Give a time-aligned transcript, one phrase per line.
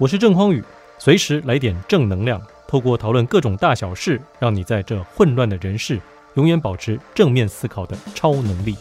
[0.00, 0.64] 我是郑匡宇，
[0.98, 6.00] 随时来点正能量，透过讨论各种大小事，让你在这混乱的人世，
[6.36, 8.74] 永远保持正面思考的超能力。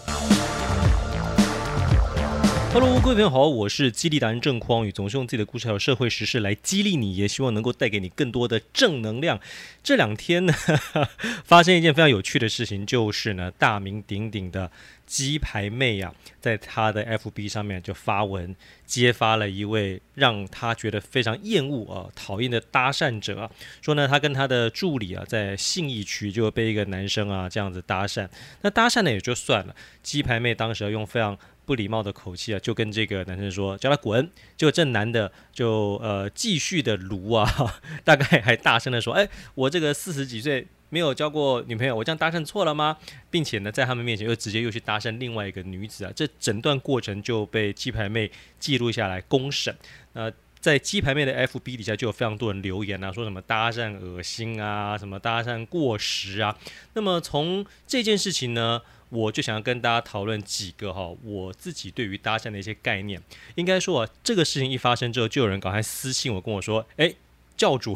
[2.72, 9.40] 哈喽各位朋友好，我是激励达人郑匡宇，总是用自己的故事还有社会时事来激励你，也希望能够带给你更多的正能量。
[9.82, 10.54] 这两天呢，
[11.44, 14.72] 发生一件非常有趣的事情，就是呢，大名鼎鼎的
[15.08, 18.56] 鸡排妹啊，在她的 FB 上面就发文
[18.86, 23.50] 揭发了一位让她觉得非常厌恶啊、讨厌的搭讪者，
[23.82, 28.30] 说呢，她跟她的助理啊，在信义区就被一个男生啊这样子搭讪，
[28.62, 31.36] 那搭讪呢也就算了，鸡排妹当时用非常
[31.70, 34.28] 不礼貌的口气啊，就跟这个男生说，叫他滚。
[34.58, 37.48] 结果这男的就呃继续的撸啊，
[38.04, 42.98] 大概还大声的说，哎，我这个四十几岁没有交过女朋友，我这样搭讪错了吗？
[43.30, 49.76] 并且呢，在他们面前又直接又去搭讪另外一个女子啊，这整段过程就被鸡排妹记录下来公审。
[50.14, 50.32] 那
[50.62, 56.58] 在鸡排妹的 FB 底下就有非常多人留言啊，说什么搭讪恶心啊，什么搭讪过时啊。
[56.94, 63.22] 那么从这件事情呢，我就想要跟大家讨论几个哈，我自己对于搭讪的一些概念。
[63.56, 67.16] 应该说啊，这个事情一发生之后，就有人赶快私信我跟我说：“诶，
[67.56, 67.96] 教主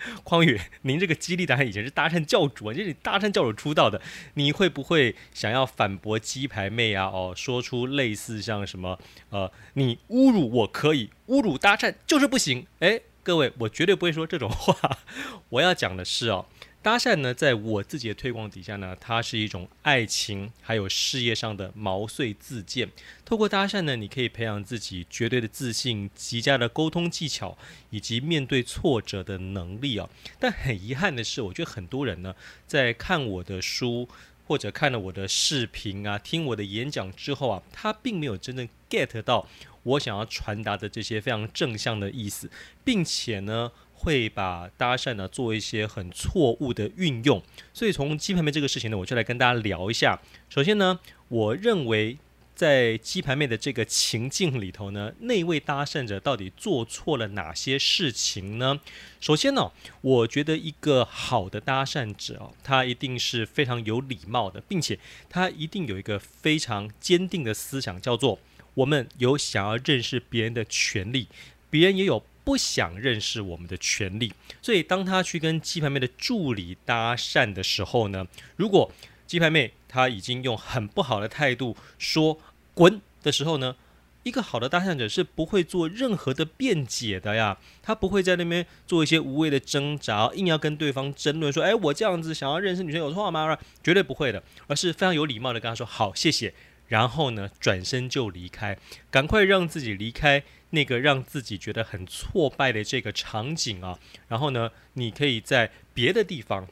[0.24, 4.00] 匡宇，您这个激励达人以前是搭讪教主啊，就是你搭讪教主出道的，
[4.34, 7.06] 你会不会想要反驳鸡排妹啊？
[7.06, 8.98] 哦，说出类似像什么
[9.30, 12.66] 呃，你侮辱我可以，侮辱搭讪就是不行。
[12.80, 14.98] 哎，各位，我绝对不会说这种话。
[15.50, 16.46] 我要讲的是哦。”
[16.80, 22.88] 搭讪呢，在我自己的推广底下呢，它是一种爱情还有事业上的毛遂自荐。
[23.24, 27.58] 透过搭讪呢，你可以培养自己绝对的自信、极佳的沟通技巧
[27.90, 30.08] 以及面对挫折的能力啊。
[30.38, 32.34] 但很遗憾的是，我觉得很多人呢，
[32.66, 34.08] 在看我的书
[34.46, 39.46] 或者看了我的视频啊、听我的演讲之后啊，他并没有真正 get 到
[39.82, 42.50] 我想要传达的这些非常正向的意思，
[42.84, 47.42] 并且呢，会把搭讪呢做一些很错误的运用，
[47.74, 50.20] 所以从鸡排妹这个事情呢，我就来跟大家聊一下。
[50.48, 52.16] 首先呢，我认为
[52.54, 58.80] 在鸡排妹的这个情境里头呢，那位搭讪者到底做错了哪些事情呢？
[59.20, 64.98] 首先呢，我觉得一个好的搭讪者哦，他一定是非常有礼貌的，并且
[65.28, 68.38] 他一定有一个非常坚定的思想，叫做
[68.74, 71.26] 我们有想要认识别人的权利，
[71.68, 72.24] 别人也有。
[72.48, 74.32] 不想认识我们的权利，
[74.62, 78.26] 所以当他去跟鸡排妹的助理搭讪的时候呢，
[78.56, 78.90] 如果
[79.26, 82.40] 鸡排妹她已经用很不好的态度说
[82.72, 83.76] “滚”的时候呢，
[84.22, 96.54] 一个好的搭讪者是不会做任何的辩解的呀，他不会在那边做一些无谓的挣扎，硬要跟对方争论说：“哎，我这样子想要认识女生有错吗？”绝对不会的，而是非常有礼貌的跟他说：“好，谢谢。”
[96.88, 98.76] 然后呢，转身就离开，
[99.10, 103.98] 赶快让自己离开那个让自己觉得很挫败的这个场景啊。
[104.28, 106.66] 然后呢，你可以在别的地方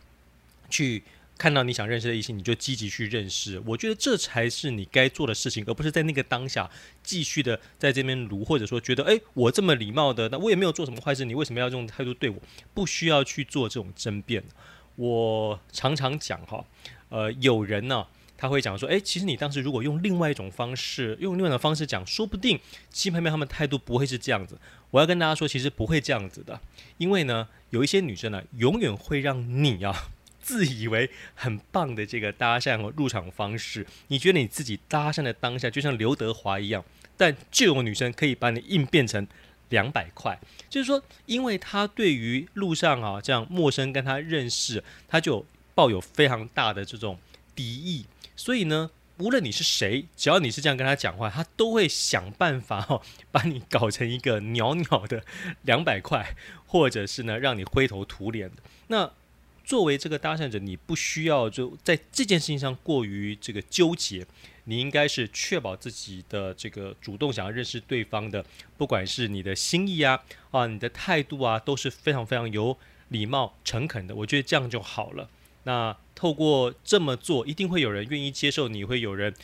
[0.68, 1.02] 去
[1.38, 3.62] 看到你想认识的异性，你就积极去认识。
[3.66, 6.70] 我觉得这才是你该做的事情，而不是在那个当下
[7.02, 12.36] 继续的在这边卢，或者说觉得诶，我这么礼貌的，那我也没有做什么坏事，你为什么要这种态度对我？
[12.72, 14.42] 不需要去做这种争辩。
[14.94, 16.64] 我常常讲哈，
[17.10, 18.06] 呃，有人呢。
[18.38, 22.60] 他会讲说：“诶，其实你当时如果用另外一种方式，用另外的方式讲，说不定
[22.90, 24.58] 鸡排妹他们态度不会是这样子。
[24.90, 26.60] 我要跟大家说，其实不会这样子的，
[26.98, 30.10] 因为呢，有一些女生呢，永远会让你啊
[30.40, 36.84] 自以为很棒的这个搭讪和入场方式，你觉得你自己搭讪的当下就像刘德华一样，
[37.16, 39.26] 但就有女生可以把你硬变成
[39.70, 40.38] 两百块，
[40.70, 45.44] 就是说，因为她对于路上啊这样陌生跟她认识，她就
[45.74, 47.18] 抱有非常大的这种
[47.54, 53.00] 敌意。”所以呢，无论你是谁，只要你是这样跟他讲话，他都会想办法哦，
[53.32, 55.24] 把你搞成一个鸟鸟的
[55.62, 56.36] 两百块，
[56.66, 58.56] 或者是呢，让你灰头土脸的。
[58.88, 59.10] 那
[59.64, 64.24] 作为这个搭讪者，你不需要就在这件事情上过于这个纠结，
[64.64, 68.44] 你应该是确保自己的这个主动想要认识对方的，
[68.76, 72.78] 不管是你的心意啊，啊，你的态度啊，都是非常非常有
[73.08, 74.14] 礼貌、诚恳的。
[74.14, 75.28] 我觉得这样就好了。
[75.66, 75.94] 那。
[76.18, 79.34] 透过这么做，一定会有人愿意接受你，会有人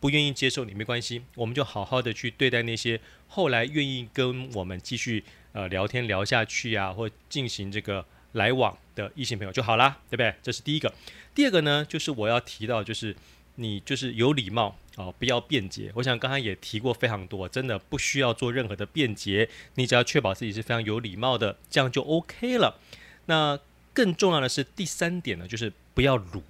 [0.00, 2.98] 不愿意接受你，没关系，我们就好好的去对待那些
[3.28, 8.02] 后来愿意跟我们继续呃聊天聊下去啊，或进行这个
[8.32, 10.34] 来往的异性朋友就好啦，对不对？
[10.42, 10.90] 这是第一个。
[11.34, 13.14] 第二个呢，就是我要提到，就是
[13.56, 15.92] 你就是有礼貌啊、不要辩解。
[15.96, 22.80] 我想刚才也提过非常多，真的不需要做任何的辩解，你只要确保自己是非常有礼貌的，这样就 OK 了。
[23.26, 23.58] 那
[23.92, 25.72] 更重要的是第三点呢，就是。
[25.94, 26.42] 不要炉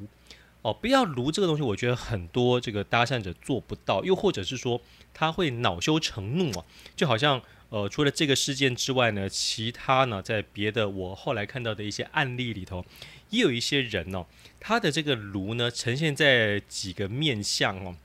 [0.63, 4.81] 哦，不要炉这个东西，我觉得很多这个搭讪者做不到，又或者是说
[5.13, 12.87] 他会恼羞成怒啊，就好像呃，除了这个事件之外呢，其他呢，在别的我后来看到的一些案例里头，
[13.31, 14.27] 也有一些人哦，
[14.61, 17.97] 他的这个炉呢，呈现在几个面相哦。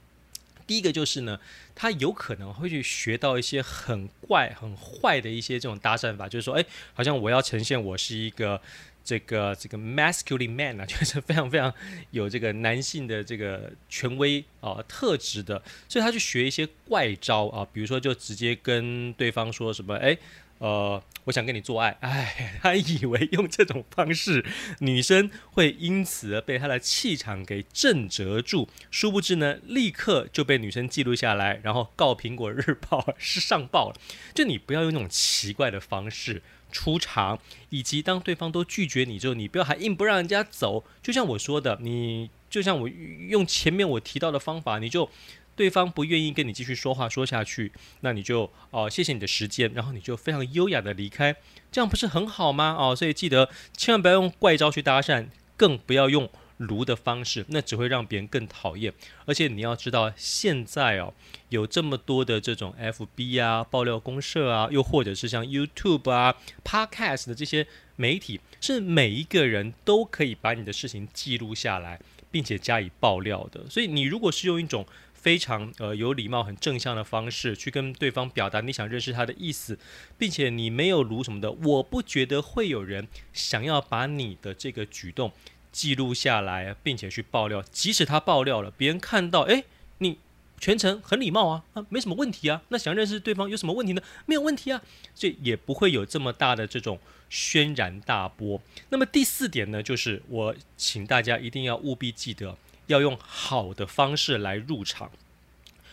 [0.65, 1.39] 第一个就是呢，
[1.75, 8.59] 他有可能会去学到一些很怪、很坏的一些这种搭讪法，就是说，哎，好像我要呈现我是一个。
[9.07, 11.73] 这个这个 masculine man 啊， 就是非常非常
[12.11, 20.17] 有这个男性的这个权威啊特质的，所以他去学一些怪招啊，比如说就直接跟对方说什么，哎，
[20.57, 24.43] 呃，我想跟你做爱， 哎，他以为用这种方式，
[24.79, 33.95] 女生会因此被他的气场给震折住，殊不知呢，立刻就被女生记录下来，然后告苹果日报 是上报了，
[34.33, 36.41] 就你不要用那种奇怪的方式。
[36.71, 40.83] 出场，以及当对方都拒绝你之后，你不要还硬不让人家走。
[41.01, 45.09] 就像我说的，你就像我用前面我提到的方法，你就
[45.55, 47.71] 对方不愿意跟你继续说话说下去，
[48.01, 51.35] 那你就哦谢谢你的时间，然后你就非常优雅的离开，
[51.71, 52.75] 这样不是很好吗？
[52.79, 56.29] 哦，所以记得千万不要用怪招去搭讪，更不要用。
[56.57, 58.93] 卢的方式，那只会让别人更讨厌。
[59.25, 61.13] 而且你要知道，现在哦，
[61.49, 71.99] 有这么多的这种 FB 啊、爆料公社啊，又或者是像 YouTube 啊、Podcast 的这些媒体，是每一个人都可以把你的事情记录下来，
[72.31, 73.69] 并且加以爆料的。
[73.69, 79.77] 所以你如果是用一种非常呃有礼貌、很正向的方式去跟对方表达你想认识他的意思，
[80.17, 85.31] 并且你没有卢什么的，我不觉得会有人想要把你的这个举动。
[85.77, 87.63] 记录下来，并且去爆料。
[87.71, 89.63] 即使他爆料了，别人看到，诶，
[89.99, 90.17] 你
[90.59, 92.63] 全程很礼貌啊，啊，没什么问题啊。
[92.69, 94.01] 那想认识对方有什么问题呢？
[94.25, 94.81] 没有问题啊，
[95.13, 98.59] 所以也不会有这么大的这种轩然大波。
[98.89, 102.57] 那么第四点呢，就是我请大家一定要务必记得，
[102.87, 105.11] 要用好的方式来入场。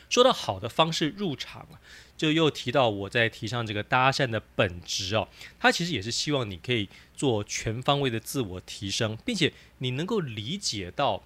[0.09, 1.69] 说到好的方式入场。
[2.17, 5.29] 就又提到我在提倡这个搭讪的本质哦，
[5.59, 11.23] 他其实也是希望你可以做全方位的自我提升，并且你能够理解到，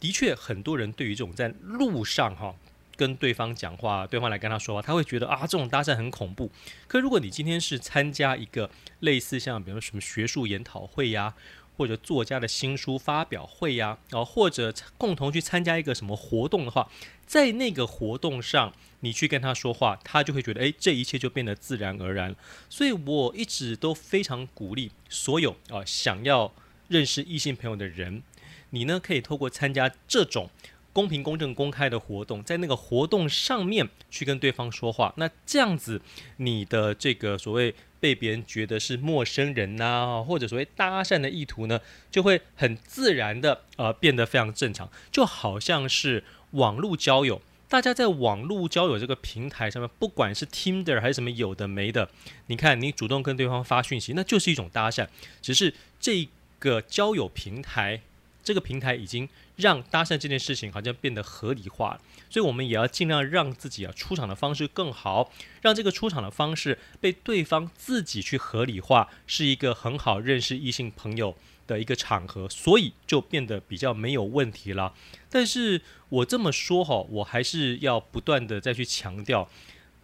[0.00, 2.54] 的确很多人对于这种在路上哈
[2.96, 6.50] 跟对方讲话，对方来跟他说话，他会觉得啊这种搭讪很恐怖。
[6.86, 8.70] 可如果你今天是参加一个
[9.00, 11.34] 类似像比如说什么学术研讨会呀，
[11.76, 16.90] 或者作家的新书发表会呀，啊或者共同去参加一个什么活动的话，
[17.26, 18.72] 在那个活动上。
[19.04, 22.36] 你去跟他说话，他就会觉得，诶，这一切就变得自然而然。
[22.68, 26.54] 所以我一直都非常鼓励所有啊、想要
[26.86, 28.22] 认识异性朋友的人，
[28.70, 30.48] 你呢可以透过参加这种
[30.92, 35.12] 公平、公正、公开的活动，在那个活动上面去跟对方说话。
[35.16, 36.00] 那这样子，
[36.36, 47.40] 你的这个所谓被别人觉得是陌生人呐、或者所谓搭讪的意图呢，就会很自然的呃变得非常正常，就好像是网络交友。
[47.68, 52.10] 大家在网络交友这个平台上面，不管是 Tinder 还是什么有的没的，
[52.48, 55.06] 你看你主动跟对方发讯息，那就是一种搭讪。
[55.40, 56.28] 只是这
[56.58, 58.02] 个交友平台，
[58.42, 62.00] 这个平台已经让搭讪这件事情好像变得合理化了。
[62.28, 65.30] 所以我们也要尽量让自己啊出场的方式更好，
[65.60, 71.36] 让这个出场的方式被对方自己去合理化，是一个很好认识异性朋友
[71.66, 74.94] 的一个场合，所以就变得比较没有问题了。
[75.28, 79.48] 但是我这么说哈，我还是要不断的再去强调，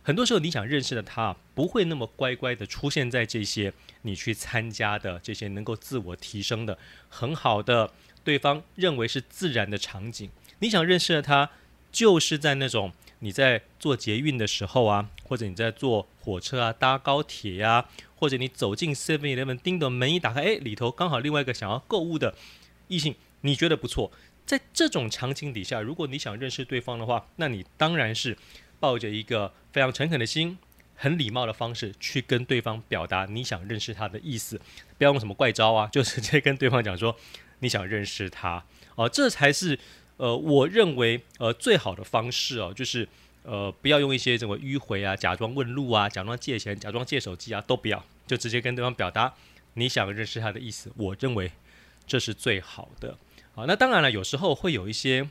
[0.02, 3.72] 很多时候你想认识的他，不会那么乖乖的出现在这些
[4.02, 7.90] 你去参加的这些能够自我提升的很好的
[8.28, 10.28] 对方认为是自然的场景。
[10.58, 11.48] 你想认识的他，
[11.90, 22.34] 就是在那种你在坐捷运的时候啊，或者你在坐火车啊、搭高铁呀、或者你走进 Seven Eleven，叮咚，门一打开，哎，里头刚好另外一个想要购物的
[22.88, 24.12] 异性，你觉得不错。
[24.44, 28.36] 在这种场景底下，如果你想认识对方的话，那你当然是
[28.78, 30.58] 抱着一个非常诚恳的心，
[30.94, 34.60] 很礼貌的方式去跟对方表达你想认识他的意思，
[34.98, 37.16] 不要用什么怪招啊，就直接跟对方讲说
[37.60, 39.78] 你想认识他哦，这才是
[40.16, 43.08] 呃，我认为呃最好的方式哦，就是。
[43.44, 49.32] 呃，不要用一些什么迂回啊，假装问路啊，假装借钱，假装借手机啊，都不要，就直接跟对方表达
[49.72, 50.92] 你想认识他的意思。
[50.96, 51.52] 我认为
[52.06, 53.16] 这是最好的。
[53.54, 55.30] 好，那当然了，有时候会有一些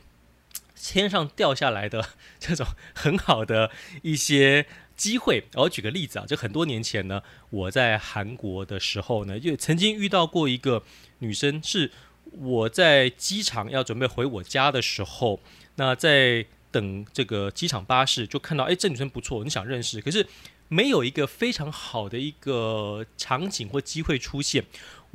[0.74, 2.04] 天上掉下来的
[2.40, 3.70] 这种很好的
[4.02, 4.66] 一些
[4.96, 5.44] 机会。
[5.54, 10.82] 我举个例子啊，就很多年前呢，我在韩国的时候呢，就曾经遇到过一个
[11.18, 11.92] 女生，是
[12.32, 15.40] 我在机场要准备回我家的时候，
[15.76, 16.46] 那在。
[16.70, 20.02] 等这个机场巴士，就看到哎，这女生不错，你想认识。
[20.02, 20.24] 可是
[20.68, 24.62] 没有一个非常好的一个场景或机会出现。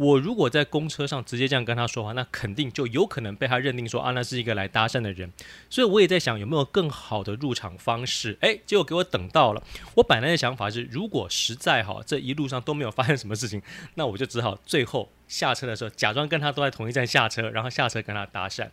[0.04, 5.32] 我如果在公车上直接这样跟他说话，那肯定就有可能被他认定说啊，那是一个来搭讪的人。
[5.70, 8.38] 所以我也在想有没有更好的入场方式。
[8.42, 9.64] 诶，结果给我等到了。
[9.96, 13.62] 我本来的想法是，如果实在哈这一路上都没有发生什么事情，
[13.96, 18.68] 那我就只好最后下车的时候假装跟他都在同一站下车，然后下车跟他搭讪。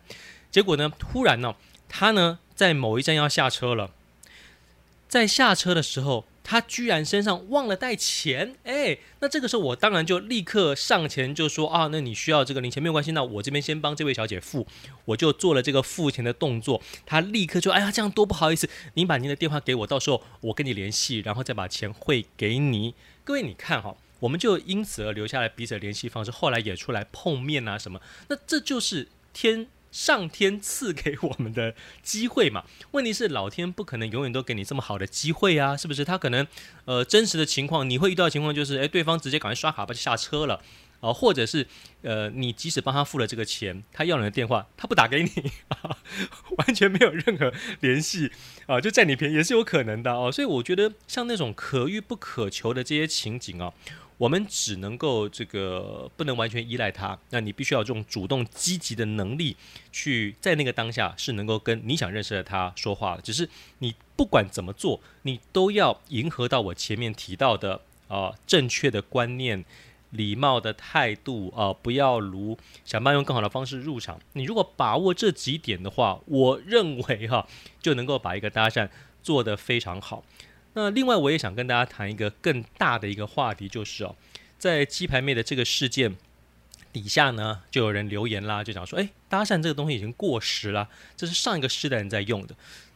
[0.51, 1.55] 结果呢，突然呢，
[1.87, 3.91] 他呢在某一站要下车了，
[5.07, 6.25] 在下车的时候。
[6.43, 14.65] 他居然身上忘了带钱，哎，那这个时候我当然就立刻上前就说啊，那你需要这个零钱没有关系，那我这边先帮这位小姐付，
[15.05, 16.81] 我就做了这个付钱的动作。
[17.05, 22.95] 他立刻就哎呀，这样多不好意思，您把您的电话给我，到时候我跟你联系，然后再把钱汇给你。
[23.23, 29.67] 各位你看哈，我们就因此而留下来彼此的联系方式，后来也出来碰面啊什么，那这就是天。
[29.91, 32.63] 上天赐给我们的机会嘛？
[32.91, 36.05] 问题是老天不可能永远都给你这么好的机会啊，是不是？
[36.05, 36.47] 他可能，
[36.85, 40.61] 呃，真实的情况你会遇到的情况就是，诶，对方直接赶快刷卡吧就下车了，
[41.01, 41.67] 啊、或者是，
[42.03, 45.97] 呃，你即使帮他付了这个钱，他要你的电话，他不打给你，啊、
[46.57, 48.31] 完全没有任何联系，
[48.67, 50.31] 啊、就占你便宜也是有可能的哦。
[50.31, 53.73] 所以我觉得像那种可遇不可求的这些情景啊。
[54.21, 59.57] 我们只能够这个不能完全依赖他，那你必须要这种主动积极的能力，
[59.91, 63.21] 去在那个当下是能够跟你想认识的他说话的。
[63.23, 63.49] 只是
[63.79, 69.65] 你不管怎么做，你都要迎合到我前面提到的啊、正确的观念、
[70.11, 74.19] 礼貌的态度啊、不要如想办法用更好的方式入场。
[74.33, 77.47] 你如果把握这几点的话，我认为哈
[77.81, 78.87] 就能够把一个搭讪
[79.23, 80.23] 做得非常好。
[80.73, 84.15] 那另外，我也想跟大家谈一个更大的一个话题，就是哦，
[84.57, 86.15] 在鸡排妹的这个事件
[86.93, 92.55] 底下呢，就有人留言啦，就讲说，哎，搭讪这个东西已经过时了，这是上一个世代人在用的。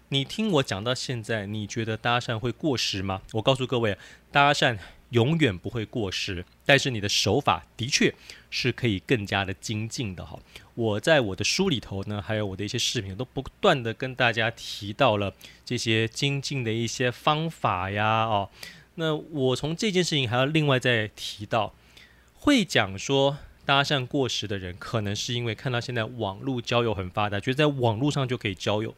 [0.10, 3.22] 你听我讲到现在，你觉得搭讪会过时吗？
[3.34, 3.98] 我告诉各位，
[4.32, 4.78] 搭讪。
[5.12, 8.14] 永远不会过时，但是你的手法的确
[8.50, 10.38] 是可以更加的精进的哈。
[10.74, 15.34] 我在我的书里头呢，还有我的一些视频，都不断的跟大家提到了
[15.64, 18.50] 这些精进的一些方法呀，哦，
[18.96, 21.74] 那我从这件事情还要另外再提到，
[22.34, 28.94] 会讲说搭讪过时的人，可能是因为看到现在网络交友很发达，觉得在网络上就可以交友，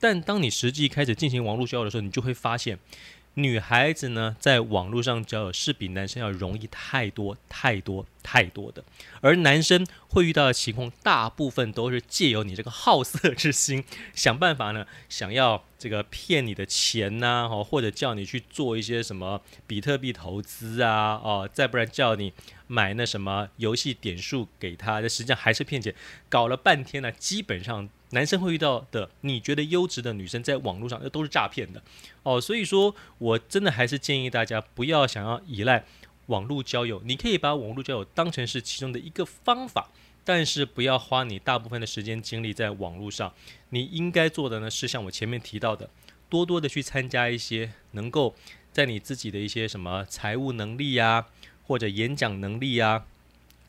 [0.00, 2.78] 但当你实际开始进行网络交友的时候，你就会发现。
[3.38, 8.82] 女孩子呢，在网络上交友是比男生要容易太多太多太多的，
[9.20, 22.32] 而男生会遇到的情况，大部分都是借由你这个好色之心，想办法呢，想要这个骗你的钱呐，哦，或者叫你去做一些什么比特币投资啊，哦，再不然叫你
[22.66, 25.94] 买那什么游戏点数给他，这实际上还是骗钱，
[26.28, 27.88] 搞了半天呢，基本上。
[28.10, 31.82] 男生会遇到的，你觉得优质的女生，在网络上那都是诈骗的
[32.22, 32.40] 哦。
[32.40, 35.84] 所以说我真的还是建议大家不要想要依赖
[36.26, 39.90] 网络交友，你可以把网络交友当成是其中的一个方法，
[40.24, 43.34] 但是不要花你大部分的时间精力在网络上。
[43.70, 45.90] 你应该做的呢，是像我前面提到的，
[46.30, 48.34] 多多的去参加一些能够
[48.72, 51.26] 在你自己的一些什么财务能力呀，
[51.66, 53.04] 或者演讲能力呀、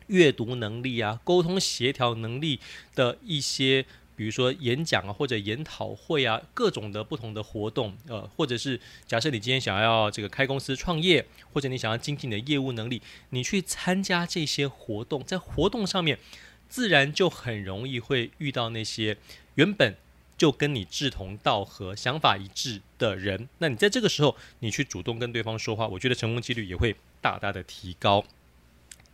[0.08, 2.62] 阅读能力啊、沟通协调能力
[2.96, 3.86] 的一些。
[4.19, 16.19] 比如说演讲啊，或者研讨会啊，各种的不同的活动，呃，或者是假设你今天想要这个开公司创业，或者你想要精进你的业务能力，你去参加这些活动，在活动上面，
[16.67, 19.15] 自然就很容易会遇到那些
[19.55, 19.95] 原本
[20.38, 23.47] 就跟你志同道合、想法一致的人。
[23.59, 28.25] 那你在这个时候，你去主动跟对方说话，我觉得成功几率也会大大的提高。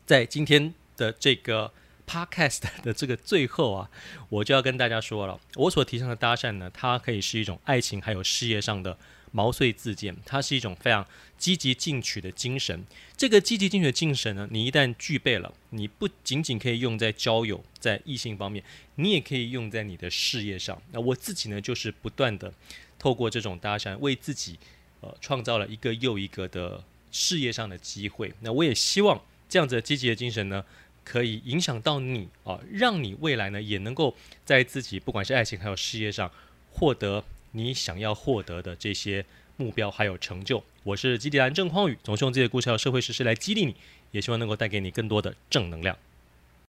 [0.08, 1.72] 在今天的这个。
[2.08, 3.90] Podcast 的这个最后啊，
[4.30, 8.98] 我就要跟大家说了，我所提倡的搭讪呢，它可以是一种爱情还有事业上的
[9.32, 11.06] 毛遂自荐，它是一种非常
[11.38, 12.86] 积极进取的精神。
[13.18, 18.64] 这个积极进取的精神呢，你一旦具备了，你不仅仅可以用在交友、在异性方面，
[18.96, 20.82] 你也可以用在你的事业上。
[20.92, 22.54] 那我自己呢，就是不断的
[22.98, 24.58] 透过这种搭讪，为自己
[25.02, 28.32] 呃创造了一个又一个的事业上的机会。
[28.42, 30.64] 那我也希望这样子的积极的精神呢。
[31.06, 36.30] 可以影响到你啊，让你未来呢也能够在自己不管是爱情还有事业上
[36.72, 39.24] 获得你想要获得的这些
[39.56, 40.62] 目标还有成就。
[40.84, 43.76] 我是基地兰郑匡宇，总是用自己的故事和社会实事来激励你，
[44.12, 45.98] 也希望能够带给你更多的正能量。